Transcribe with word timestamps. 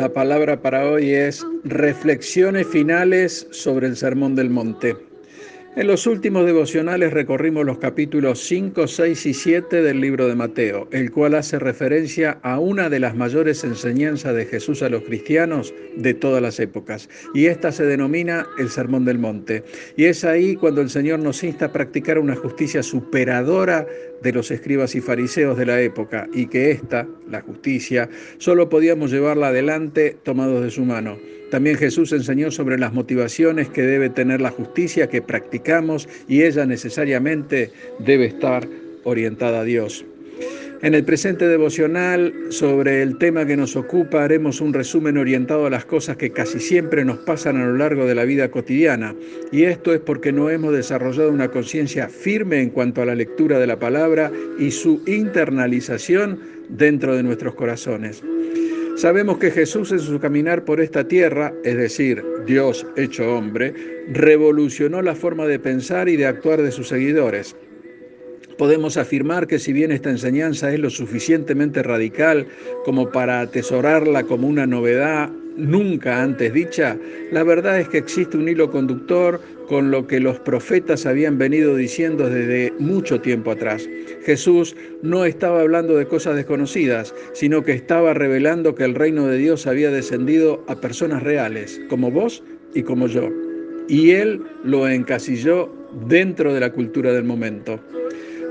La 0.00 0.08
palabra 0.08 0.62
para 0.62 0.90
hoy 0.90 1.10
es 1.10 1.46
reflexiones 1.62 2.66
finales 2.66 3.46
sobre 3.50 3.86
el 3.86 3.98
Sermón 3.98 4.34
del 4.34 4.48
Monte. 4.48 4.96
En 5.76 5.88
los 5.88 6.06
últimos 6.06 6.46
devocionales 6.46 7.12
recorrimos 7.12 7.66
los 7.66 7.76
capítulos 7.76 8.40
5, 8.40 8.88
6 8.88 9.26
y 9.26 9.34
7 9.34 9.82
del 9.82 10.00
libro 10.00 10.26
de 10.26 10.34
Mateo, 10.34 10.88
el 10.90 11.12
cual 11.12 11.34
hace 11.34 11.58
referencia 11.58 12.38
a 12.42 12.58
una 12.58 12.88
de 12.88 12.98
las 12.98 13.14
mayores 13.14 13.62
enseñanzas 13.62 14.34
de 14.34 14.46
Jesús 14.46 14.82
a 14.82 14.88
los 14.88 15.02
cristianos 15.02 15.74
de 15.96 16.14
todas 16.14 16.40
las 16.40 16.58
épocas, 16.60 17.10
y 17.34 17.46
esta 17.46 17.70
se 17.70 17.84
denomina 17.84 18.48
el 18.58 18.70
Sermón 18.70 19.04
del 19.04 19.18
Monte. 19.18 19.64
Y 19.98 20.06
es 20.06 20.24
ahí 20.24 20.56
cuando 20.56 20.80
el 20.80 20.88
Señor 20.88 21.20
nos 21.20 21.44
insta 21.44 21.66
a 21.66 21.72
practicar 21.72 22.18
una 22.18 22.36
justicia 22.36 22.82
superadora 22.82 23.86
de 24.22 24.32
los 24.32 24.50
escribas 24.50 24.94
y 24.94 25.00
fariseos 25.00 25.56
de 25.56 25.66
la 25.66 25.80
época, 25.80 26.28
y 26.32 26.46
que 26.46 26.70
esta, 26.70 27.06
la 27.28 27.40
justicia, 27.40 28.08
solo 28.38 28.68
podíamos 28.68 29.10
llevarla 29.10 29.48
adelante 29.48 30.16
tomados 30.22 30.62
de 30.62 30.70
su 30.70 30.84
mano. 30.84 31.18
También 31.50 31.76
Jesús 31.76 32.12
enseñó 32.12 32.50
sobre 32.50 32.78
las 32.78 32.92
motivaciones 32.92 33.68
que 33.68 33.82
debe 33.82 34.08
tener 34.08 34.40
la 34.40 34.50
justicia 34.50 35.08
que 35.08 35.20
practicamos 35.20 36.08
y 36.28 36.42
ella 36.42 36.64
necesariamente 36.64 37.72
debe 37.98 38.26
estar 38.26 38.68
orientada 39.04 39.60
a 39.60 39.64
Dios. 39.64 40.04
En 40.82 40.94
el 40.94 41.04
presente 41.04 41.46
devocional 41.46 42.32
sobre 42.48 43.02
el 43.02 43.18
tema 43.18 43.44
que 43.44 43.54
nos 43.54 43.76
ocupa 43.76 44.24
haremos 44.24 44.62
un 44.62 44.72
resumen 44.72 45.18
orientado 45.18 45.66
a 45.66 45.70
las 45.70 45.84
cosas 45.84 46.16
que 46.16 46.30
casi 46.30 46.58
siempre 46.58 47.04
nos 47.04 47.18
pasan 47.18 47.58
a 47.58 47.66
lo 47.66 47.76
largo 47.76 48.06
de 48.06 48.14
la 48.14 48.24
vida 48.24 48.50
cotidiana. 48.50 49.14
Y 49.52 49.64
esto 49.64 49.92
es 49.92 50.00
porque 50.00 50.32
no 50.32 50.48
hemos 50.48 50.72
desarrollado 50.72 51.30
una 51.30 51.50
conciencia 51.50 52.08
firme 52.08 52.62
en 52.62 52.70
cuanto 52.70 53.02
a 53.02 53.04
la 53.04 53.14
lectura 53.14 53.58
de 53.58 53.66
la 53.66 53.78
palabra 53.78 54.32
y 54.58 54.70
su 54.70 55.02
internalización 55.06 56.40
dentro 56.70 57.14
de 57.14 57.24
nuestros 57.24 57.54
corazones. 57.56 58.22
Sabemos 58.96 59.36
que 59.36 59.50
Jesús 59.50 59.92
en 59.92 59.98
su 59.98 60.18
caminar 60.18 60.64
por 60.64 60.80
esta 60.80 61.06
tierra, 61.06 61.52
es 61.62 61.76
decir, 61.76 62.24
Dios 62.46 62.86
hecho 62.96 63.36
hombre, 63.36 63.74
revolucionó 64.12 65.02
la 65.02 65.14
forma 65.14 65.46
de 65.46 65.58
pensar 65.58 66.08
y 66.08 66.16
de 66.16 66.24
actuar 66.24 66.62
de 66.62 66.72
sus 66.72 66.88
seguidores. 66.88 67.54
Podemos 68.60 68.98
afirmar 68.98 69.46
que 69.46 69.58
si 69.58 69.72
bien 69.72 69.90
esta 69.90 70.10
enseñanza 70.10 70.70
es 70.70 70.78
lo 70.78 70.90
suficientemente 70.90 71.82
radical 71.82 72.46
como 72.84 73.10
para 73.10 73.40
atesorarla 73.40 74.24
como 74.24 74.46
una 74.46 74.66
novedad 74.66 75.30
nunca 75.56 76.22
antes 76.22 76.52
dicha, 76.52 76.98
la 77.32 77.42
verdad 77.42 77.80
es 77.80 77.88
que 77.88 77.96
existe 77.96 78.36
un 78.36 78.50
hilo 78.50 78.70
conductor 78.70 79.40
con 79.66 79.90
lo 79.90 80.06
que 80.06 80.20
los 80.20 80.38
profetas 80.40 81.06
habían 81.06 81.38
venido 81.38 81.74
diciendo 81.74 82.28
desde 82.28 82.74
mucho 82.78 83.18
tiempo 83.22 83.52
atrás. 83.52 83.88
Jesús 84.26 84.76
no 85.00 85.24
estaba 85.24 85.62
hablando 85.62 85.96
de 85.96 86.04
cosas 86.04 86.36
desconocidas, 86.36 87.14
sino 87.32 87.64
que 87.64 87.72
estaba 87.72 88.12
revelando 88.12 88.74
que 88.74 88.84
el 88.84 88.94
reino 88.94 89.26
de 89.26 89.38
Dios 89.38 89.66
había 89.66 89.90
descendido 89.90 90.62
a 90.68 90.78
personas 90.78 91.22
reales, 91.22 91.80
como 91.88 92.10
vos 92.10 92.42
y 92.74 92.82
como 92.82 93.06
yo. 93.06 93.30
Y 93.88 94.10
Él 94.10 94.42
lo 94.64 94.86
encasilló 94.86 95.72
dentro 96.08 96.52
de 96.52 96.60
la 96.60 96.72
cultura 96.72 97.14
del 97.14 97.24
momento. 97.24 97.80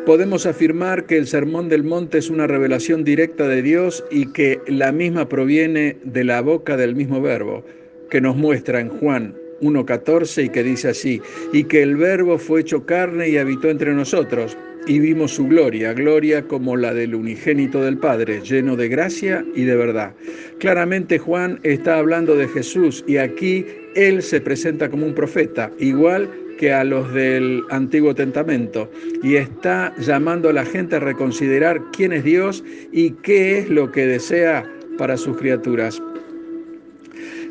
Podemos 0.06 0.46
afirmar 0.46 1.06
que 1.06 1.18
el 1.18 1.28
Sermón 1.28 1.70
del 1.70 1.84
Monte 1.84 2.18
es 2.18 2.30
una 2.30 2.48
revelación 2.48 3.04
directa 3.04 3.48
de 3.48 3.62
Dios 3.62 4.04
y 4.10 4.32
que 4.32 4.60
la 4.68 4.92
misma 4.92 5.30
proviene 5.30 5.98
de 6.04 6.24
la 6.24 6.42
boca 6.42 6.78
del 6.78 6.96
mismo 6.96 7.22
verbo, 7.22 7.64
que 8.10 8.22
nos 8.22 8.36
muestra 8.36 8.80
en 8.80 8.90
Juan 8.90 9.36
1.14 9.62 10.46
y 10.46 10.50
que 10.50 10.64
dice 10.64 10.90
así, 10.90 11.22
y 11.54 11.66
que 11.66 11.84
el 11.84 11.96
verbo 11.96 12.40
fue 12.40 12.62
hecho 12.62 12.86
carne 12.86 13.30
y 13.30 13.38
habitó 13.38 13.70
entre 13.70 13.94
nosotros, 13.94 14.58
y 14.88 15.00
vimos 15.00 15.36
su 15.36 15.48
gloria, 15.48 15.94
gloria 15.94 16.42
como 16.44 16.76
la 16.76 16.94
del 16.94 17.14
unigénito 17.14 17.84
del 17.84 17.98
Padre, 17.98 18.42
lleno 18.42 18.76
de 18.76 18.88
gracia 18.88 19.46
y 19.54 19.64
de 19.64 19.76
verdad. 19.76 20.16
Claramente 20.58 21.20
Juan 21.20 21.60
está 21.64 22.00
hablando 22.00 22.36
de 22.36 22.48
Jesús 22.48 23.04
y 23.06 23.18
aquí 23.18 23.66
él 23.96 24.24
se 24.24 24.42
presenta 24.42 24.90
como 24.90 25.06
un 25.06 25.14
profeta, 25.14 25.72
igual 25.78 26.30
que 26.60 26.74
a 26.74 26.84
los 26.84 27.14
del 27.14 27.64
Antiguo 27.70 28.14
Testamento 28.14 28.92
y 29.24 29.38
está 29.38 29.94
llamando 29.98 30.50
a 30.50 30.54
la 30.54 30.66
gente 30.66 30.98
a 30.98 31.00
reconsiderar 31.00 31.82
quién 31.94 32.12
es 32.12 32.26
Dios 32.26 32.66
y 32.92 33.12
qué 33.12 33.60
es 33.60 33.70
lo 33.70 33.94
que 33.94 34.06
desea 34.06 34.70
para 34.98 35.16
sus 35.16 35.38
criaturas. 35.38 36.02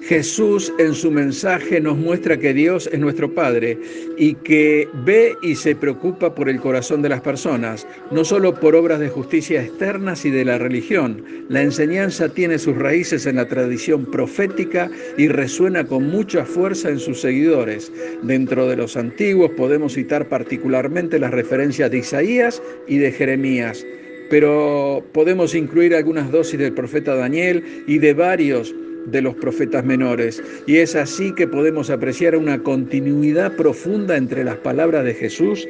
Jesús 0.09 0.73
en 0.79 0.95
su 0.95 1.11
mensaje 1.11 1.83
nos 1.83 1.99
muestra 1.99 2.39
que 2.39 2.55
Dios 2.55 2.89
es 2.91 2.99
nuestro 2.99 3.31
Padre 3.35 3.79
y 4.17 4.33
que 4.37 4.89
ve 5.05 5.35
y 5.43 5.55
se 5.55 5.77
preocupa 5.77 6.35
por 6.35 6.49
el 6.49 6.59
corazón 6.61 7.03
de 7.03 7.11
las 7.11 7.21
personas, 7.21 7.87
no 8.11 8.25
solo 8.25 8.59
por 8.59 8.75
obras 8.75 9.01
de 9.01 9.11
justicia 9.11 9.63
externas 9.63 10.25
y 10.25 10.31
de 10.31 10.47
la 10.47 10.57
religión. 10.57 11.23
La 11.51 11.61
enseñanza 11.61 12.31
tiene 12.31 12.59
sus 12.59 12.75
raíces 12.75 13.27
en 13.27 13.37
la 13.37 13.49
tradición 13.49 14.07
profética 14.11 14.91
y 15.19 15.29
resuena 15.29 15.85
con 15.85 16.09
mucha 16.09 16.47
fuerza 16.47 16.89
en 16.89 17.01
sus 17.01 17.21
seguidores. 17.21 17.93
Dentro 18.23 18.67
de 18.67 18.77
los 18.77 18.97
antiguos 18.97 19.51
podemos 19.59 19.93
citar 19.93 20.27
particularmente 20.27 21.19
las 21.19 21.33
referencias 21.33 21.91
de 21.91 21.99
Isaías 21.99 22.63
y 22.87 22.97
de 22.97 23.13
Jeremías 23.13 23.85
pero 24.31 25.03
podemos 25.13 25.55
incluir 25.55 25.95
algunas 25.95 26.31
dosis 26.31 26.59
del 26.59 26.75
profeta 26.75 27.15
Daniel 27.15 27.65
y 27.87 27.97
de 27.97 28.13
varios 28.13 28.75
de 29.11 29.23
los 29.23 29.35
profetas 29.35 29.85
menores. 29.85 30.43
Y 30.67 30.77
es 30.77 30.95
así 30.95 31.33
que 31.35 31.47
podemos 31.47 31.91
apreciar 31.91 32.37
una 32.37 32.63
continuidad 32.63 33.53
profunda 33.57 34.17
entre 34.17 34.45
las 34.45 34.57
palabras 34.57 35.05
de 35.05 35.15
Jesús 35.15 35.67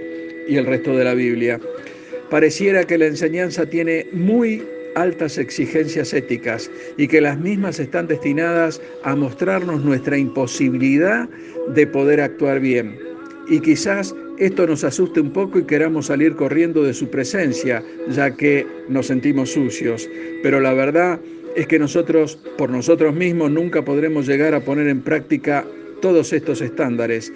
y 0.48 0.56
el 0.56 0.66
resto 0.66 0.96
de 0.96 1.04
la 1.04 1.14
Biblia. 1.14 1.60
Pareciera 2.30 2.84
que 2.84 2.98
la 2.98 3.06
enseñanza 3.06 3.66
tiene 3.66 4.06
muy 4.12 4.62
altas 4.94 5.38
exigencias 5.38 6.12
éticas 6.12 6.70
y 6.96 7.06
que 7.08 7.20
las 7.20 7.38
mismas 7.38 7.78
están 7.78 8.06
destinadas 8.06 8.80
a 9.04 9.14
mostrarnos 9.14 9.84
nuestra 9.84 10.18
imposibilidad 10.18 11.28
de 11.74 11.86
poder 11.86 12.20
actuar 12.20 12.60
bien. 12.60 12.98
Y 13.48 13.60
quizás 13.60 14.14
esto 14.38 14.66
nos 14.66 14.84
asuste 14.84 15.20
un 15.20 15.32
poco 15.32 15.58
y 15.58 15.64
queramos 15.64 16.06
salir 16.06 16.34
corriendo 16.36 16.82
de 16.82 16.94
su 16.94 17.08
presencia, 17.08 17.82
ya 18.10 18.30
que 18.30 18.66
nos 18.88 19.06
sentimos 19.06 19.50
sucios. 19.50 20.08
Pero 20.42 20.60
la 20.60 20.74
verdad 20.74 21.18
es 21.58 21.66
que 21.66 21.80
nosotros, 21.80 22.38
por 22.56 22.70
nosotros 22.70 23.16
mismos, 23.16 23.50
nunca 23.50 23.84
podremos 23.84 24.28
llegar 24.28 24.54
a 24.54 24.60
poner 24.60 24.86
en 24.86 25.00
práctica 25.00 25.66
todos 26.00 26.32
estos 26.32 26.60
estándares. 26.60 27.32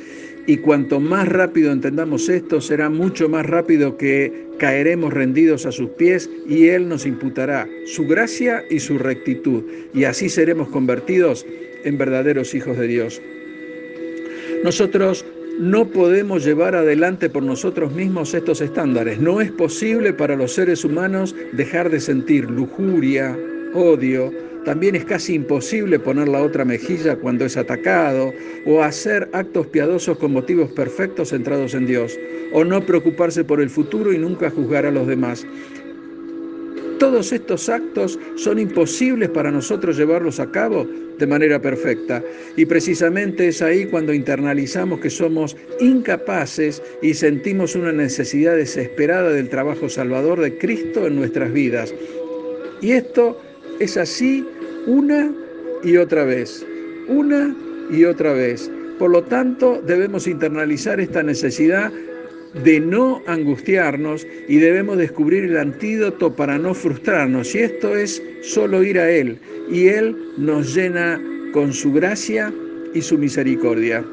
Y 0.46 0.58
cuanto 0.58 1.00
más 1.00 1.28
rápido 1.28 1.72
entendamos 1.72 2.28
esto, 2.28 2.60
será 2.60 2.88
mucho 2.88 3.28
más 3.28 3.44
rápido 3.44 3.96
que 3.96 4.46
caeremos 4.58 5.12
rendidos 5.12 5.66
a 5.66 5.72
sus 5.72 5.90
pies 5.90 6.30
y 6.48 6.68
Él 6.68 6.88
nos 6.88 7.04
imputará 7.04 7.68
su 7.84 8.06
gracia 8.06 8.62
y 8.70 8.78
su 8.78 8.96
rectitud. 8.96 9.64
Y 9.92 10.04
así 10.04 10.28
seremos 10.28 10.68
convertidos 10.68 11.44
en 11.82 11.98
verdaderos 11.98 12.54
hijos 12.54 12.78
de 12.78 12.86
Dios. 12.86 13.20
Nosotros 14.62 15.24
no 15.58 15.88
podemos 15.88 16.44
llevar 16.44 16.76
adelante 16.76 17.28
por 17.28 17.42
nosotros 17.42 17.92
mismos 17.92 18.34
estos 18.34 18.60
estándares. 18.60 19.18
No 19.18 19.40
es 19.40 19.50
posible 19.50 20.12
para 20.12 20.36
los 20.36 20.54
seres 20.54 20.84
humanos 20.84 21.34
dejar 21.54 21.90
de 21.90 21.98
sentir 21.98 22.48
lujuria, 22.48 23.36
odio, 23.74 24.32
también 24.64 24.94
es 24.94 25.04
casi 25.04 25.34
imposible 25.34 25.98
poner 25.98 26.28
la 26.28 26.42
otra 26.42 26.64
mejilla 26.64 27.16
cuando 27.16 27.44
es 27.44 27.56
atacado, 27.56 28.32
o 28.64 28.82
hacer 28.82 29.28
actos 29.32 29.66
piadosos 29.66 30.18
con 30.18 30.32
motivos 30.32 30.70
perfectos 30.72 31.30
centrados 31.30 31.74
en 31.74 31.86
Dios, 31.86 32.18
o 32.52 32.64
no 32.64 32.84
preocuparse 32.84 33.44
por 33.44 33.60
el 33.60 33.70
futuro 33.70 34.12
y 34.12 34.18
nunca 34.18 34.50
juzgar 34.50 34.86
a 34.86 34.92
los 34.92 35.06
demás. 35.06 35.44
Todos 37.00 37.32
estos 37.32 37.68
actos 37.68 38.16
son 38.36 38.60
imposibles 38.60 39.28
para 39.30 39.50
nosotros 39.50 39.96
llevarlos 39.96 40.38
a 40.38 40.48
cabo 40.52 40.86
de 41.18 41.26
manera 41.26 41.60
perfecta. 41.60 42.22
Y 42.56 42.64
precisamente 42.64 43.48
es 43.48 43.60
ahí 43.60 43.86
cuando 43.86 44.14
internalizamos 44.14 45.00
que 45.00 45.10
somos 45.10 45.56
incapaces 45.80 46.80
y 47.02 47.14
sentimos 47.14 47.74
una 47.74 47.90
necesidad 47.90 48.54
desesperada 48.54 49.30
del 49.30 49.48
trabajo 49.48 49.88
salvador 49.88 50.40
de 50.40 50.56
Cristo 50.58 51.08
en 51.08 51.16
nuestras 51.16 51.52
vidas. 51.52 51.92
Y 52.80 52.92
esto 52.92 53.36
es 53.80 53.96
así 53.96 54.46
una 54.86 55.32
y 55.82 55.96
otra 55.96 56.24
vez, 56.24 56.64
una 57.08 57.54
y 57.90 58.04
otra 58.04 58.32
vez. 58.32 58.70
Por 58.98 59.10
lo 59.10 59.22
tanto, 59.24 59.82
debemos 59.86 60.26
internalizar 60.26 61.00
esta 61.00 61.22
necesidad 61.22 61.92
de 62.64 62.80
no 62.80 63.22
angustiarnos 63.26 64.26
y 64.48 64.58
debemos 64.58 64.98
descubrir 64.98 65.44
el 65.44 65.56
antídoto 65.56 66.34
para 66.34 66.58
no 66.58 66.74
frustrarnos. 66.74 67.54
Y 67.54 67.60
esto 67.60 67.96
es 67.96 68.22
solo 68.42 68.82
ir 68.82 68.98
a 68.98 69.10
Él. 69.10 69.38
Y 69.70 69.88
Él 69.88 70.16
nos 70.36 70.74
llena 70.74 71.20
con 71.52 71.72
su 71.72 71.92
gracia 71.92 72.52
y 72.94 73.00
su 73.00 73.18
misericordia. 73.18 74.04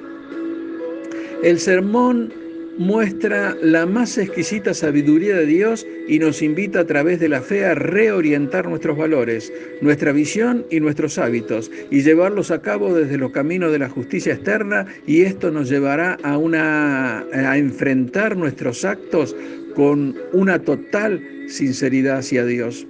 El 1.43 1.59
sermón 1.59 2.33
muestra 2.77 3.55
la 3.61 3.85
más 3.85 4.17
exquisita 4.17 4.73
sabiduría 4.73 5.35
de 5.35 5.45
Dios 5.45 5.85
y 6.07 6.19
nos 6.19 6.41
invita 6.41 6.81
a 6.81 6.85
través 6.85 7.19
de 7.19 7.29
la 7.29 7.41
fe 7.41 7.65
a 7.65 7.75
reorientar 7.75 8.67
nuestros 8.67 8.97
valores, 8.97 9.51
nuestra 9.81 10.11
visión 10.11 10.65
y 10.69 10.79
nuestros 10.79 11.17
hábitos 11.17 11.71
y 11.89 12.01
llevarlos 12.01 12.51
a 12.51 12.61
cabo 12.61 12.93
desde 12.93 13.17
los 13.17 13.31
caminos 13.31 13.71
de 13.71 13.79
la 13.79 13.89
justicia 13.89 14.33
externa 14.33 14.85
y 15.05 15.21
esto 15.21 15.51
nos 15.51 15.69
llevará 15.69 16.17
a, 16.23 17.25
a 17.33 17.57
enfrentar 17.57 18.37
nuestros 18.37 18.85
actos 18.85 19.35
con 19.75 20.15
una 20.33 20.59
total 20.59 21.21
sinceridad 21.47 22.17
hacia 22.19 22.45
Dios. 22.45 22.85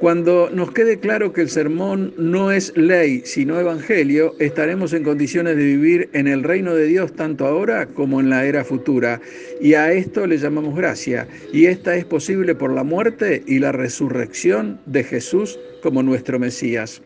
Cuando 0.00 0.50
nos 0.52 0.72
quede 0.72 1.00
claro 1.00 1.32
que 1.32 1.40
el 1.40 1.48
sermón 1.48 2.12
no 2.18 2.52
es 2.52 2.76
ley, 2.76 3.22
sino 3.24 3.58
evangelio, 3.58 4.34
estaremos 4.38 4.92
en 4.92 5.02
condiciones 5.02 5.56
de 5.56 5.64
vivir 5.64 6.10
en 6.12 6.26
el 6.26 6.42
reino 6.42 6.74
de 6.74 6.84
Dios 6.84 7.14
tanto 7.14 7.46
ahora 7.46 7.86
como 7.86 8.20
en 8.20 8.28
la 8.28 8.44
era 8.44 8.62
futura. 8.62 9.22
Y 9.58 9.72
a 9.72 9.92
esto 9.92 10.26
le 10.26 10.36
llamamos 10.36 10.76
gracia. 10.76 11.26
Y 11.50 11.64
esta 11.64 11.96
es 11.96 12.04
posible 12.04 12.54
por 12.54 12.72
la 12.72 12.84
muerte 12.84 13.42
y 13.46 13.58
la 13.58 13.72
resurrección 13.72 14.78
de 14.84 15.02
Jesús 15.02 15.58
como 15.82 16.02
nuestro 16.02 16.38
Mesías. 16.38 17.00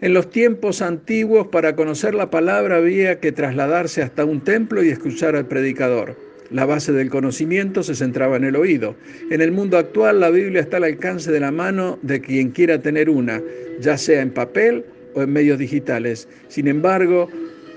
En 0.00 0.14
los 0.14 0.30
tiempos 0.30 0.82
antiguos, 0.82 1.48
para 1.48 1.74
conocer 1.74 2.14
la 2.14 2.30
palabra 2.30 2.76
había 2.76 3.18
que 3.18 3.32
trasladarse 3.32 4.02
hasta 4.02 4.24
un 4.24 4.40
templo 4.40 4.84
y 4.84 4.90
escuchar 4.90 5.34
al 5.34 5.48
predicador. 5.48 6.16
La 6.50 6.66
base 6.66 6.92
del 6.92 7.10
conocimiento 7.10 7.82
se 7.82 7.94
centraba 7.94 8.36
en 8.36 8.44
el 8.44 8.56
oído. 8.56 8.94
En 9.30 9.40
el 9.40 9.52
mundo 9.52 9.78
actual 9.78 10.20
la 10.20 10.30
Biblia 10.30 10.60
está 10.60 10.76
al 10.76 10.84
alcance 10.84 11.32
de 11.32 11.40
la 11.40 11.50
mano 11.50 11.98
de 12.02 12.20
quien 12.20 12.50
quiera 12.50 12.80
tener 12.80 13.08
una, 13.08 13.42
ya 13.80 13.96
sea 13.96 14.20
en 14.20 14.30
papel 14.30 14.84
o 15.14 15.22
en 15.22 15.32
medios 15.32 15.58
digitales. 15.58 16.28
Sin 16.48 16.68
embargo, 16.68 17.28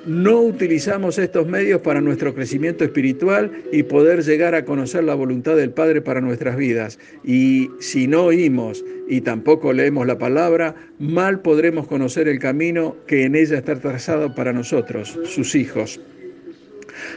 no 0.08 0.40
utilizamos 0.40 1.18
estos 1.18 1.48
medios 1.48 1.82
para 1.82 2.00
nuestro 2.00 2.34
crecimiento 2.34 2.86
espiritual 2.86 3.52
y 3.74 3.84
poder 3.84 4.24
llegar 4.24 4.56
a 4.56 4.64
conocer 4.64 5.04
la 5.04 5.16
voluntad 5.16 5.58
del 5.58 5.72
Padre 5.72 6.02
para 6.02 6.22
nuestras 6.22 6.56
vidas. 6.56 6.98
Y 7.26 7.70
si 7.80 8.08
no 8.08 8.24
oímos 8.24 8.86
y 9.10 9.22
tampoco 9.22 9.74
leemos 9.74 10.08
la 10.08 10.18
palabra, 10.18 10.76
mal 10.98 11.42
podremos 11.42 11.88
conocer 11.88 12.30
el 12.30 12.40
camino 12.40 12.96
que 13.06 13.24
en 13.24 13.36
ella 13.36 13.58
está 13.58 13.76
trazado 13.76 14.34
para 14.34 14.54
nosotros, 14.54 15.20
sus 15.26 15.56
hijos. 15.56 16.00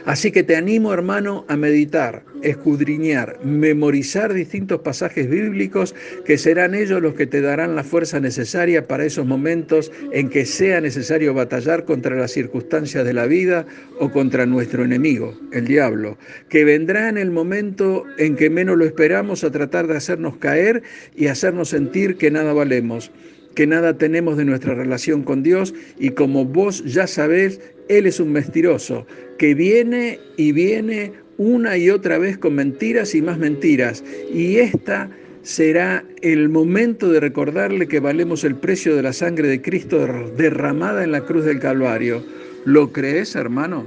Así 0.05 0.31
que 0.31 0.43
te 0.43 0.55
animo, 0.55 0.93
hermano, 0.93 1.45
a 1.47 1.55
meditar, 1.55 2.23
escudriñar, 2.41 3.39
memorizar 3.43 4.33
distintos 4.33 4.81
pasajes 4.81 5.29
bíblicos 5.29 5.95
que 6.25 6.37
serán 6.37 6.75
ellos 6.75 7.01
los 7.01 7.13
que 7.13 7.27
te 7.27 7.41
darán 7.41 7.75
la 7.75 7.83
fuerza 7.83 8.19
necesaria 8.19 8.87
para 8.87 9.05
esos 9.05 9.25
momentos 9.25 9.91
en 10.11 10.29
que 10.29 10.45
sea 10.45 10.81
necesario 10.81 11.33
batallar 11.33 11.85
contra 11.85 12.15
las 12.15 12.31
circunstancias 12.31 13.05
de 13.05 13.13
la 13.13 13.25
vida 13.25 13.65
o 13.99 14.11
contra 14.11 14.45
nuestro 14.45 14.83
enemigo, 14.83 15.37
el 15.51 15.65
diablo, 15.65 16.17
que 16.49 16.63
vendrá 16.63 17.09
en 17.09 17.17
el 17.17 17.31
momento 17.31 18.05
en 18.17 18.35
que 18.35 18.49
menos 18.49 18.77
lo 18.77 18.85
esperamos 18.85 19.43
a 19.43 19.51
tratar 19.51 19.87
de 19.87 19.97
hacernos 19.97 20.37
caer 20.37 20.83
y 21.15 21.27
hacernos 21.27 21.69
sentir 21.69 22.17
que 22.17 22.31
nada 22.31 22.53
valemos 22.53 23.11
que 23.55 23.67
nada 23.67 23.97
tenemos 23.97 24.37
de 24.37 24.45
nuestra 24.45 24.75
relación 24.75 25.23
con 25.23 25.43
Dios 25.43 25.73
y 25.99 26.11
como 26.11 26.45
vos 26.45 26.83
ya 26.85 27.07
sabés, 27.07 27.59
Él 27.89 28.07
es 28.07 28.19
un 28.19 28.31
mentiroso 28.31 29.05
que 29.37 29.53
viene 29.53 30.19
y 30.37 30.51
viene 30.51 31.13
una 31.37 31.77
y 31.77 31.89
otra 31.89 32.17
vez 32.17 32.37
con 32.37 32.55
mentiras 32.55 33.15
y 33.15 33.21
más 33.21 33.37
mentiras. 33.37 34.03
Y 34.33 34.57
esta 34.57 35.09
será 35.43 36.05
el 36.21 36.49
momento 36.49 37.09
de 37.09 37.19
recordarle 37.19 37.87
que 37.87 37.99
valemos 37.99 38.43
el 38.43 38.55
precio 38.55 38.95
de 38.95 39.03
la 39.03 39.13
sangre 39.13 39.47
de 39.47 39.61
Cristo 39.61 40.07
derramada 40.37 41.03
en 41.03 41.11
la 41.11 41.21
cruz 41.21 41.45
del 41.45 41.59
Calvario. 41.59 42.23
¿Lo 42.65 42.91
crees, 42.91 43.35
hermano? 43.35 43.85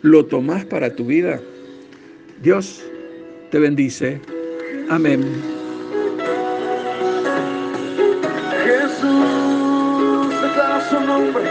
¿Lo 0.00 0.24
tomás 0.24 0.64
para 0.64 0.94
tu 0.94 1.04
vida? 1.06 1.40
Dios 2.42 2.82
te 3.50 3.58
bendice. 3.58 4.18
Amén. 4.88 5.61
Jesús 8.64 10.28
declara 10.40 10.80
su 10.88 11.00
nombre. 11.00 11.42